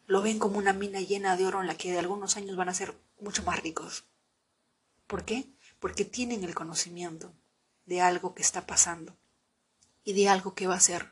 lo 0.05 0.21
ven 0.21 0.39
como 0.39 0.57
una 0.57 0.73
mina 0.73 0.99
llena 0.99 1.37
de 1.37 1.45
oro 1.45 1.61
en 1.61 1.67
la 1.67 1.77
que 1.77 1.91
de 1.91 1.99
algunos 1.99 2.37
años 2.37 2.55
van 2.55 2.69
a 2.69 2.73
ser 2.73 2.95
mucho 3.19 3.43
más 3.43 3.61
ricos. 3.61 4.05
¿Por 5.07 5.25
qué? 5.25 5.47
Porque 5.79 6.05
tienen 6.05 6.43
el 6.43 6.55
conocimiento 6.55 7.31
de 7.85 8.01
algo 8.01 8.33
que 8.33 8.41
está 8.41 8.65
pasando 8.65 9.15
y 10.03 10.13
de 10.13 10.29
algo 10.29 10.53
que 10.53 10.67
va 10.67 10.75
a 10.75 10.79
ser. 10.79 11.11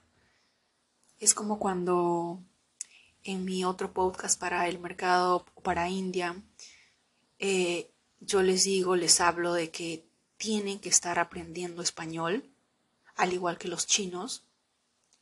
Es 1.20 1.34
como 1.34 1.60
cuando 1.60 2.40
en 3.24 3.46
mi 3.46 3.64
otro 3.64 3.94
podcast 3.94 4.40
para 4.40 4.68
el 4.68 4.80
mercado, 4.80 5.46
para 5.64 5.90
India, 5.90 6.36
eh, 7.40 7.92
yo 8.20 8.42
les 8.42 8.64
digo, 8.64 8.96
les 8.96 9.20
hablo 9.22 9.54
de 9.54 9.70
que 9.70 10.06
tienen 10.38 10.80
que 10.80 10.90
estar 10.90 11.20
aprendiendo 11.20 11.82
español, 11.82 12.44
al 13.16 13.34
igual 13.34 13.58
que 13.58 13.68
los 13.68 13.86
chinos, 13.86 14.44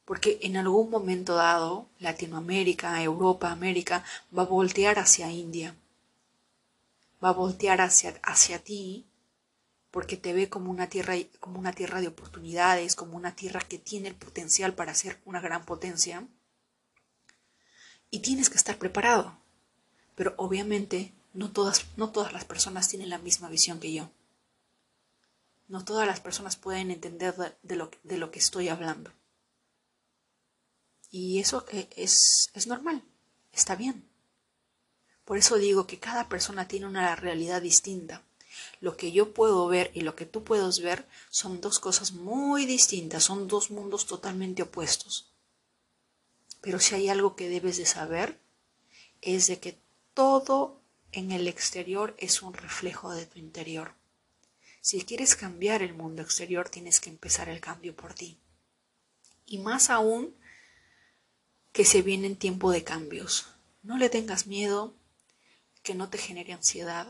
porque 0.10 0.40
en 0.42 0.58
algún 0.58 0.90
momento 0.90 1.36
dado 1.36 1.88
Latinoamérica, 2.00 3.04
Europa, 3.04 3.52
América 3.52 4.04
va 4.36 4.42
a 4.42 4.48
voltear 4.48 4.98
hacia 4.98 5.32
India, 5.32 5.76
va 7.24 7.30
a 7.30 7.34
voltear 7.34 7.80
hacia, 7.80 8.20
hacia 8.24 8.58
ti 8.58 9.06
porque 9.92 10.18
te 10.18 10.34
ve 10.34 10.50
como 10.50 10.72
una 10.72 10.90
tierra 10.90 11.14
como 11.40 11.60
una 11.60 11.74
tierra 11.74 12.02
de 12.02 12.08
oportunidades, 12.08 12.96
como 12.96 13.18
una 13.18 13.36
tierra 13.36 13.60
que 13.60 13.78
tiene 13.78 14.08
el 14.08 14.16
potencial 14.16 14.74
para 14.74 14.96
ser 14.96 15.20
una 15.26 15.42
gran 15.42 15.64
potencia. 15.64 16.28
Y 18.10 18.22
tienes 18.22 18.50
que 18.50 18.58
estar 18.58 18.80
preparado. 18.80 19.38
Pero 20.16 20.34
obviamente 20.38 21.14
no 21.34 21.52
todas 21.52 21.86
no 21.98 22.10
todas 22.10 22.34
las 22.34 22.46
personas 22.46 22.90
tienen 22.90 23.12
la 23.12 23.20
misma 23.20 23.48
visión 23.48 23.80
que 23.80 23.94
yo. 23.94 24.10
No 25.68 25.86
todas 25.86 26.08
las 26.08 26.20
personas 26.20 26.56
pueden 26.56 26.90
entender 26.90 27.36
de, 27.62 27.76
lo, 27.76 27.92
de 28.02 28.18
lo 28.18 28.32
que 28.32 28.40
estoy 28.40 28.70
hablando. 28.70 29.12
Y 31.12 31.40
eso 31.40 31.66
es, 31.96 32.50
es 32.54 32.68
normal, 32.68 33.04
está 33.52 33.76
bien. 33.76 34.08
Por 35.26 35.38
eso 35.38 35.58
digo 35.58 35.86
que 35.86 36.00
cada 36.00 36.28
persona 36.28 36.68
tiene 36.68 36.88
una 36.88 37.16
realidad 37.16 37.62
distinta. 37.62 38.24
Lo 38.82 38.98
que 38.98 39.12
yo 39.12 39.34
puedo 39.34 39.68
ver 39.68 39.92
y 39.94 40.02
lo 40.02 40.16
que 40.16 40.26
tú 40.26 40.44
puedes 40.44 40.82
ver 40.82 41.08
son 41.30 41.62
dos 41.62 41.80
cosas 41.80 42.14
muy 42.14 42.66
distintas, 42.66 43.24
son 43.24 43.48
dos 43.48 43.72
mundos 43.72 44.06
totalmente 44.06 44.64
opuestos. 44.64 45.32
Pero 46.62 46.80
si 46.80 46.96
hay 46.96 47.10
algo 47.10 47.36
que 47.36 47.50
debes 47.50 47.78
de 47.78 47.86
saber, 47.86 48.40
es 49.22 49.48
de 49.48 49.60
que 49.60 49.80
todo 50.14 50.82
en 51.12 51.32
el 51.32 51.48
exterior 51.48 52.16
es 52.18 52.42
un 52.42 52.54
reflejo 52.54 53.12
de 53.12 53.26
tu 53.26 53.40
interior. 53.40 53.94
Si 54.82 55.02
quieres 55.04 55.36
cambiar 55.36 55.82
el 55.82 55.94
mundo 55.94 56.22
exterior, 56.22 56.70
tienes 56.70 57.00
que 57.00 57.10
empezar 57.10 57.50
el 57.50 57.60
cambio 57.60 57.96
por 57.96 58.14
ti. 58.14 58.40
Y 59.46 59.60
más 59.60 59.90
aún 59.90 60.36
que 61.80 61.86
se 61.86 62.02
viene 62.02 62.28
en 62.28 62.36
tiempo 62.36 62.72
de 62.72 62.84
cambios. 62.84 63.48
No 63.84 63.98
le 63.98 64.10
tengas 64.10 64.48
miedo, 64.48 64.94
que 65.82 65.96
no 65.96 66.10
te 66.10 66.18
genere 66.18 66.52
ansiedad, 66.52 67.08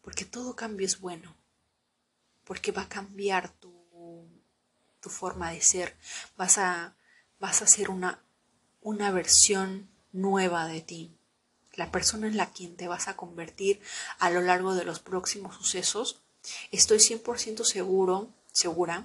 porque 0.00 0.24
todo 0.24 0.56
cambio 0.56 0.86
es 0.86 1.00
bueno, 1.00 1.36
porque 2.44 2.72
va 2.72 2.80
a 2.80 2.88
cambiar 2.88 3.50
tu, 3.50 3.70
tu 5.02 5.10
forma 5.10 5.50
de 5.50 5.60
ser, 5.60 5.98
vas 6.38 6.56
a, 6.56 6.96
vas 7.40 7.60
a 7.60 7.66
ser 7.66 7.90
una, 7.90 8.22
una 8.80 9.10
versión 9.10 9.90
nueva 10.12 10.66
de 10.66 10.80
ti, 10.80 11.14
la 11.74 11.92
persona 11.92 12.26
en 12.26 12.38
la 12.38 12.52
quien 12.52 12.76
te 12.76 12.88
vas 12.88 13.06
a 13.06 13.18
convertir 13.18 13.82
a 14.18 14.30
lo 14.30 14.40
largo 14.40 14.74
de 14.74 14.86
los 14.86 14.98
próximos 15.00 15.56
sucesos 15.56 16.22
Estoy 16.70 17.00
100% 17.00 17.64
seguro, 17.64 18.30
segura, 18.50 19.04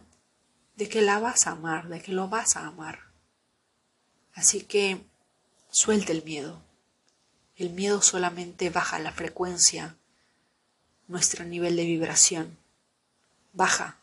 de 0.78 0.88
que 0.88 1.02
la 1.02 1.20
vas 1.20 1.48
a 1.48 1.52
amar, 1.52 1.90
de 1.90 2.02
que 2.02 2.14
lo 2.14 2.30
vas 2.30 2.56
a 2.56 2.66
amar. 2.66 3.14
Así 4.36 4.62
que 4.62 5.02
suelte 5.72 6.12
el 6.12 6.24
miedo. 6.24 6.62
El 7.56 7.70
miedo 7.70 8.02
solamente 8.02 8.70
baja 8.70 9.00
la 9.00 9.14
frecuencia, 9.14 9.98
nuestro 11.08 11.46
nivel 11.46 11.78
de 11.78 11.86
vibración. 11.86 12.58
Baja. 13.54 13.98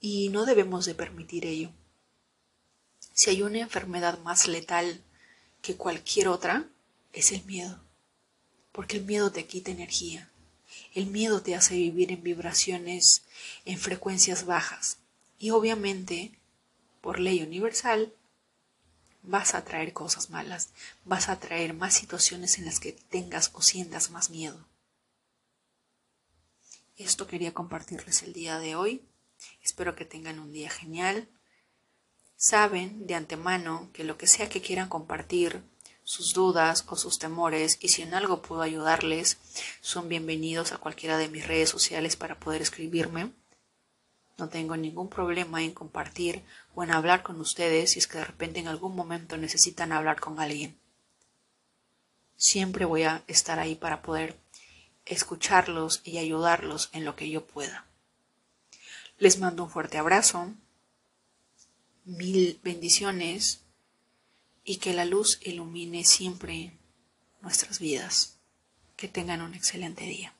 Y 0.00 0.30
no 0.30 0.46
debemos 0.46 0.86
de 0.86 0.94
permitir 0.94 1.44
ello. 1.44 1.70
Si 3.12 3.28
hay 3.28 3.42
una 3.42 3.58
enfermedad 3.58 4.18
más 4.20 4.48
letal 4.48 5.02
que 5.60 5.76
cualquier 5.76 6.28
otra, 6.28 6.66
es 7.12 7.30
el 7.32 7.44
miedo. 7.44 7.78
Porque 8.72 8.96
el 8.96 9.04
miedo 9.04 9.30
te 9.30 9.44
quita 9.44 9.70
energía. 9.70 10.30
El 10.94 11.08
miedo 11.08 11.42
te 11.42 11.54
hace 11.54 11.74
vivir 11.74 12.10
en 12.10 12.22
vibraciones, 12.22 13.22
en 13.66 13.78
frecuencias 13.78 14.46
bajas. 14.46 14.98
Y 15.38 15.50
obviamente, 15.50 16.32
por 17.02 17.18
ley 17.20 17.42
universal, 17.42 18.14
vas 19.28 19.54
a 19.54 19.62
traer 19.62 19.92
cosas 19.92 20.30
malas, 20.30 20.70
vas 21.04 21.28
a 21.28 21.38
traer 21.38 21.74
más 21.74 21.94
situaciones 21.94 22.58
en 22.58 22.64
las 22.64 22.80
que 22.80 22.92
tengas 22.92 23.50
o 23.52 23.62
sientas 23.62 24.10
más 24.10 24.30
miedo. 24.30 24.66
Esto 26.96 27.26
quería 27.26 27.52
compartirles 27.52 28.22
el 28.22 28.32
día 28.32 28.58
de 28.58 28.74
hoy. 28.74 29.02
Espero 29.62 29.94
que 29.94 30.04
tengan 30.04 30.40
un 30.40 30.50
día 30.52 30.70
genial. 30.70 31.28
Saben 32.36 33.06
de 33.06 33.14
antemano 33.14 33.90
que 33.92 34.02
lo 34.02 34.16
que 34.16 34.26
sea 34.26 34.48
que 34.48 34.62
quieran 34.62 34.88
compartir, 34.88 35.62
sus 36.04 36.32
dudas 36.32 36.86
o 36.88 36.96
sus 36.96 37.18
temores 37.18 37.76
y 37.82 37.88
si 37.88 38.00
en 38.00 38.14
algo 38.14 38.40
puedo 38.40 38.62
ayudarles, 38.62 39.36
son 39.82 40.08
bienvenidos 40.08 40.72
a 40.72 40.78
cualquiera 40.78 41.18
de 41.18 41.28
mis 41.28 41.46
redes 41.46 41.68
sociales 41.68 42.16
para 42.16 42.40
poder 42.40 42.62
escribirme. 42.62 43.30
No 44.38 44.48
tengo 44.48 44.76
ningún 44.76 45.08
problema 45.08 45.62
en 45.64 45.72
compartir 45.72 46.44
o 46.76 46.84
en 46.84 46.92
hablar 46.92 47.24
con 47.24 47.40
ustedes 47.40 47.90
si 47.90 47.98
es 47.98 48.06
que 48.06 48.18
de 48.18 48.24
repente 48.24 48.60
en 48.60 48.68
algún 48.68 48.94
momento 48.94 49.36
necesitan 49.36 49.90
hablar 49.90 50.20
con 50.20 50.38
alguien. 50.38 50.78
Siempre 52.36 52.84
voy 52.84 53.02
a 53.02 53.24
estar 53.26 53.58
ahí 53.58 53.74
para 53.74 54.00
poder 54.00 54.38
escucharlos 55.04 56.02
y 56.04 56.18
ayudarlos 56.18 56.88
en 56.92 57.04
lo 57.04 57.16
que 57.16 57.28
yo 57.28 57.44
pueda. 57.44 57.86
Les 59.18 59.40
mando 59.40 59.64
un 59.64 59.70
fuerte 59.70 59.98
abrazo, 59.98 60.54
mil 62.04 62.60
bendiciones 62.62 63.62
y 64.62 64.76
que 64.76 64.94
la 64.94 65.04
luz 65.04 65.40
ilumine 65.42 66.04
siempre 66.04 66.78
nuestras 67.40 67.80
vidas. 67.80 68.38
Que 68.96 69.08
tengan 69.08 69.42
un 69.42 69.54
excelente 69.54 70.04
día. 70.04 70.37